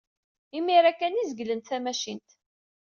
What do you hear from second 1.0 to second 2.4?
ay zeglent tamacint.